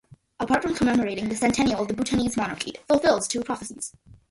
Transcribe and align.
Apart 0.39 0.63
from 0.63 0.73
commemorating 0.73 1.29
the 1.29 1.35
centennial 1.35 1.79
of 1.79 1.87
the 1.87 1.93
Bhutanese 1.93 2.35
monarchy, 2.35 2.71
it 2.71 2.83
fulfills 2.87 3.27
two 3.27 3.41
prophecies. 3.41 3.93